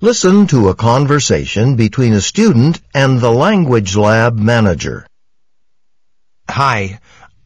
Listen 0.00 0.46
to 0.48 0.68
a 0.68 0.74
conversation 0.74 1.74
between 1.76 2.12
a 2.12 2.20
student 2.20 2.80
and 2.94 3.20
the 3.20 3.32
language 3.32 3.96
lab 3.96 4.38
manager. 4.38 5.06
Hi. 6.48 7.00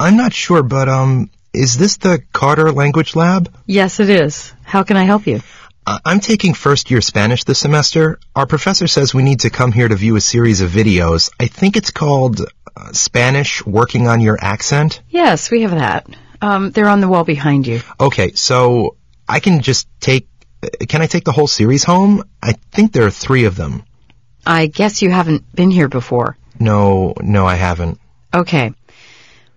I'm 0.00 0.16
not 0.16 0.32
sure, 0.32 0.62
but, 0.62 0.88
um, 0.88 1.30
is 1.52 1.76
this 1.76 1.96
the 1.98 2.22
Carter 2.32 2.70
Language 2.72 3.16
Lab? 3.16 3.52
Yes, 3.66 4.00
it 4.00 4.08
is. 4.08 4.52
How 4.62 4.82
can 4.84 4.96
I 4.96 5.02
help 5.04 5.26
you? 5.26 5.40
I- 5.86 5.98
I'm 6.04 6.20
taking 6.20 6.54
first 6.54 6.90
year 6.90 7.00
Spanish 7.00 7.44
this 7.44 7.58
semester. 7.58 8.18
Our 8.36 8.46
professor 8.46 8.86
says 8.86 9.12
we 9.12 9.22
need 9.22 9.40
to 9.40 9.50
come 9.50 9.72
here 9.72 9.88
to 9.88 9.96
view 9.96 10.16
a 10.16 10.20
series 10.20 10.60
of 10.60 10.70
videos. 10.70 11.30
I 11.40 11.48
think 11.48 11.76
it's 11.76 11.90
called 11.90 12.40
uh, 12.40 12.92
Spanish 12.92 13.66
Working 13.66 14.06
on 14.08 14.20
Your 14.20 14.38
Accent. 14.40 15.00
Yes, 15.10 15.50
we 15.50 15.62
have 15.62 15.72
that. 15.72 16.06
Um, 16.40 16.70
they're 16.70 16.88
on 16.88 17.00
the 17.00 17.08
wall 17.08 17.24
behind 17.24 17.66
you. 17.66 17.80
Okay, 18.00 18.32
so 18.34 18.96
I 19.28 19.40
can 19.40 19.60
just 19.60 19.88
take, 20.00 20.28
uh, 20.37 20.37
can 20.88 21.02
I 21.02 21.06
take 21.06 21.24
the 21.24 21.32
whole 21.32 21.46
series 21.46 21.84
home? 21.84 22.24
I 22.42 22.52
think 22.72 22.92
there 22.92 23.06
are 23.06 23.10
three 23.10 23.44
of 23.44 23.56
them. 23.56 23.84
I 24.46 24.66
guess 24.66 25.02
you 25.02 25.10
haven't 25.10 25.54
been 25.54 25.70
here 25.70 25.88
before. 25.88 26.36
No, 26.58 27.14
no, 27.20 27.46
I 27.46 27.54
haven't. 27.54 28.00
Okay. 28.32 28.72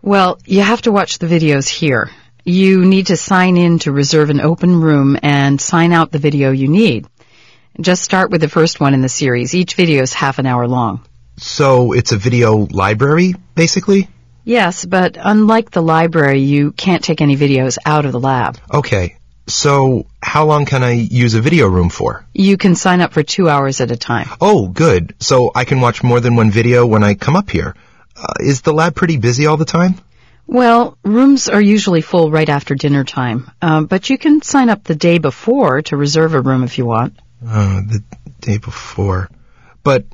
Well, 0.02 0.39
you 0.45 0.61
have 0.61 0.81
to 0.84 0.91
watch 0.91 1.20
the 1.20 1.27
videos 1.27 1.67
here. 1.67 2.09
You 2.44 2.85
need 2.85 3.08
to 3.08 3.17
sign 3.17 3.58
in 3.58 3.80
to 3.80 3.91
reserve 3.91 4.30
an 4.30 4.41
open 4.41 4.81
room 4.81 5.17
and 5.22 5.61
sign 5.61 5.94
out 5.94 6.11
the 6.11 6.20
video 6.20 6.52
you 6.52 6.67
need. 6.67 7.08
Just 7.80 8.03
start 8.03 8.31
with 8.31 8.41
the 8.41 8.49
first 8.49 8.80
one 8.80 8.94
in 8.94 9.02
the 9.02 9.09
series. 9.09 9.55
Each 9.55 9.75
video 9.75 10.02
is 10.02 10.13
half 10.13 10.39
an 10.39 10.45
hour 10.45 10.67
long. 10.67 11.05
So 11.38 11.94
it's 11.94 12.11
a 12.11 12.17
video 12.17 12.67
library, 12.72 13.36
basically? 13.55 14.09
Yes, 14.44 14.86
but 14.86 15.17
unlike 15.20 15.72
the 15.72 15.81
library, 15.81 16.39
you 16.39 16.72
can't 16.72 17.03
take 17.03 17.22
any 17.22 17.38
videos 17.38 17.77
out 17.86 18.05
of 18.05 18.11
the 18.11 18.20
lab. 18.20 18.58
Okay. 18.73 19.17
So 19.48 20.05
how 20.22 20.45
long 20.45 20.66
can 20.66 20.84
I 20.84 20.91
use 20.91 21.34
a 21.34 21.41
video 21.41 21.68
room 21.68 21.90
for? 21.90 22.26
You 22.34 22.58
can 22.58 22.76
sign 22.76 23.02
up 23.02 23.13
for 23.13 23.23
two 23.23 23.50
hours 23.50 23.81
at 23.81 23.91
a 23.91 23.98
time. 23.98 24.30
Oh, 24.40 24.67
good. 24.67 25.16
So 25.20 25.52
I 25.54 25.66
can 25.66 25.81
watch 25.81 26.04
more 26.04 26.20
than 26.20 26.36
one 26.36 26.52
video 26.52 26.86
when 26.86 27.03
I 27.03 27.16
come 27.16 27.36
up 27.36 27.50
here. 27.50 27.75
Uh, 28.16 28.33
is 28.39 28.61
the 28.61 28.73
lab 28.73 28.95
pretty 28.95 29.17
busy 29.17 29.48
all 29.48 29.58
the 29.58 29.66
time? 29.66 29.95
Well, 30.48 30.98
rooms 31.03 31.48
are 31.48 31.61
usually 31.61 32.02
full 32.02 32.30
right 32.30 32.50
after 32.50 32.75
dinner 32.75 33.03
time, 33.03 33.50
um, 33.61 33.86
but 33.86 34.09
you 34.09 34.17
can 34.17 34.42
sign 34.42 34.70
up 34.70 34.83
the 34.83 34.95
day 34.95 35.17
before 35.17 35.81
to 35.83 35.95
reserve 35.95 36.33
a 36.33 36.42
room 36.42 36.64
if 36.64 36.78
you 36.78 36.86
want. 36.86 37.17
Uh, 37.45 37.81
the 37.81 38.03
day 38.42 38.58
before. 38.58 39.30
But 39.83 40.05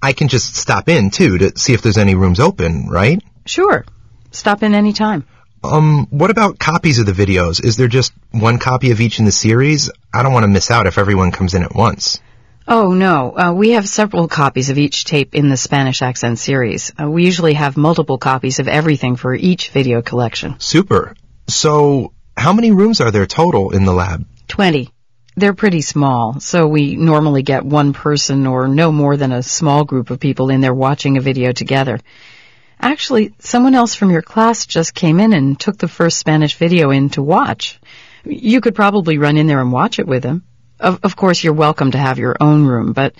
I 0.00 0.12
can 0.12 0.28
just 0.28 0.54
stop 0.56 0.88
in 0.88 1.10
too 1.10 1.38
to 1.38 1.58
see 1.58 1.74
if 1.74 1.82
there's 1.82 1.98
any 1.98 2.14
rooms 2.14 2.40
open, 2.40 2.88
right? 2.88 3.22
Sure. 3.44 3.84
Stop 4.30 4.62
in 4.62 4.74
any 4.74 4.92
time. 4.92 5.24
Um, 5.64 6.06
what 6.10 6.30
about 6.30 6.58
copies 6.58 6.98
of 6.98 7.06
the 7.06 7.12
videos? 7.12 7.64
Is 7.64 7.76
there 7.76 7.88
just 7.88 8.12
one 8.30 8.58
copy 8.58 8.90
of 8.90 9.00
each 9.00 9.18
in 9.18 9.24
the 9.24 9.32
series? 9.32 9.90
I 10.12 10.22
don't 10.22 10.32
want 10.32 10.44
to 10.44 10.48
miss 10.48 10.70
out 10.70 10.86
if 10.86 10.98
everyone 10.98 11.30
comes 11.30 11.54
in 11.54 11.62
at 11.62 11.74
once. 11.74 12.20
Oh, 12.66 12.92
no. 12.92 13.36
Uh, 13.36 13.52
we 13.52 13.70
have 13.70 13.88
several 13.88 14.28
copies 14.28 14.70
of 14.70 14.78
each 14.78 15.04
tape 15.04 15.34
in 15.34 15.48
the 15.48 15.56
Spanish 15.56 16.02
accent 16.02 16.38
series. 16.38 16.92
Uh, 17.00 17.10
we 17.10 17.24
usually 17.24 17.54
have 17.54 17.76
multiple 17.76 18.18
copies 18.18 18.58
of 18.60 18.68
everything 18.68 19.16
for 19.16 19.34
each 19.34 19.70
video 19.70 20.02
collection. 20.02 20.58
Super. 20.58 21.14
So, 21.48 22.12
how 22.36 22.52
many 22.52 22.70
rooms 22.70 23.00
are 23.00 23.10
there 23.10 23.26
total 23.26 23.70
in 23.70 23.84
the 23.84 23.92
lab? 23.92 24.26
Twenty. 24.48 24.90
They're 25.34 25.54
pretty 25.54 25.80
small, 25.80 26.40
so 26.40 26.68
we 26.68 26.94
normally 26.94 27.42
get 27.42 27.64
one 27.64 27.94
person 27.94 28.46
or 28.46 28.68
no 28.68 28.92
more 28.92 29.16
than 29.16 29.32
a 29.32 29.42
small 29.42 29.84
group 29.84 30.10
of 30.10 30.20
people 30.20 30.50
in 30.50 30.60
there 30.60 30.74
watching 30.74 31.16
a 31.16 31.22
video 31.22 31.52
together. 31.52 32.00
Actually, 32.82 33.32
someone 33.38 33.76
else 33.76 33.94
from 33.94 34.10
your 34.10 34.22
class 34.22 34.66
just 34.66 34.92
came 34.92 35.20
in 35.20 35.32
and 35.32 35.58
took 35.58 35.78
the 35.78 35.86
first 35.86 36.18
Spanish 36.18 36.56
video 36.56 36.90
in 36.90 37.10
to 37.10 37.22
watch. 37.22 37.80
You 38.24 38.60
could 38.60 38.74
probably 38.74 39.18
run 39.18 39.36
in 39.36 39.46
there 39.46 39.60
and 39.60 39.70
watch 39.70 40.00
it 40.00 40.06
with 40.06 40.24
him. 40.24 40.42
Of, 40.80 40.98
of 41.04 41.14
course, 41.14 41.44
you're 41.44 41.52
welcome 41.52 41.92
to 41.92 41.98
have 41.98 42.18
your 42.18 42.36
own 42.40 42.66
room, 42.66 42.92
but 42.92 43.14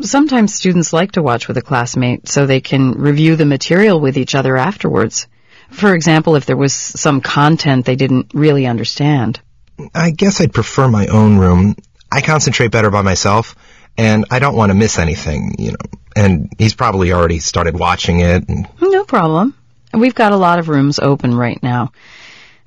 sometimes 0.00 0.54
students 0.54 0.94
like 0.94 1.12
to 1.12 1.22
watch 1.22 1.46
with 1.46 1.58
a 1.58 1.62
classmate 1.62 2.26
so 2.26 2.46
they 2.46 2.62
can 2.62 2.92
review 2.92 3.36
the 3.36 3.44
material 3.44 4.00
with 4.00 4.16
each 4.16 4.34
other 4.34 4.56
afterwards. 4.56 5.26
For 5.70 5.94
example, 5.94 6.36
if 6.36 6.46
there 6.46 6.56
was 6.56 6.72
some 6.72 7.20
content 7.20 7.84
they 7.84 7.96
didn't 7.96 8.32
really 8.32 8.66
understand. 8.66 9.40
I 9.94 10.10
guess 10.10 10.40
I'd 10.40 10.54
prefer 10.54 10.88
my 10.88 11.06
own 11.08 11.36
room. 11.36 11.76
I 12.10 12.22
concentrate 12.22 12.70
better 12.70 12.90
by 12.90 13.02
myself, 13.02 13.56
and 13.98 14.26
I 14.30 14.38
don't 14.38 14.56
want 14.56 14.70
to 14.70 14.74
miss 14.74 14.98
anything, 14.98 15.54
you 15.58 15.72
know. 15.72 15.98
And 16.14 16.50
he's 16.58 16.74
probably 16.74 17.12
already 17.12 17.38
started 17.38 17.78
watching 17.78 18.20
it. 18.20 18.48
And 18.48 18.66
No 18.80 19.04
problem. 19.04 19.54
We've 19.92 20.14
got 20.14 20.32
a 20.32 20.36
lot 20.36 20.58
of 20.58 20.68
rooms 20.68 20.98
open 20.98 21.34
right 21.34 21.62
now. 21.62 21.92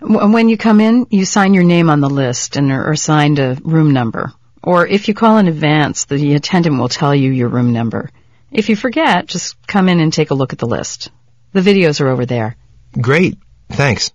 When 0.02 0.50
you 0.50 0.58
come 0.58 0.80
in, 0.80 1.08
you 1.10 1.26
sign 1.26 1.54
your 1.54 1.64
name 1.64 1.90
on 1.90 2.00
the 2.00 2.10
list 2.10 2.56
and 2.56 2.72
are 2.72 2.92
assigned 2.92 3.40
a 3.40 3.58
room 3.64 3.92
number. 3.92 4.32
Or 4.64 4.88
if 4.88 5.08
you 5.08 5.14
call 5.14 5.38
in 5.38 5.48
advance, 5.48 6.06
the 6.06 6.36
attendant 6.36 6.80
will 6.80 6.90
tell 6.90 7.14
you 7.14 7.32
your 7.32 7.50
room 7.50 7.74
number. 7.74 8.12
If 8.52 8.70
you 8.70 8.76
forget, 8.76 9.28
just 9.28 9.56
come 9.68 9.90
in 9.90 10.00
and 10.00 10.12
take 10.12 10.32
a 10.32 10.36
look 10.36 10.54
at 10.54 10.60
the 10.60 10.68
list. 10.68 11.12
The 11.54 11.62
videos 11.62 12.02
are 12.02 12.08
over 12.08 12.26
there. 12.26 12.56
great. 13.00 13.38
Thanks. 13.70 14.12